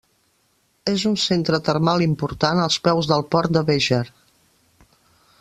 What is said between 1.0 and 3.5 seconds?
un centre termal important als peus del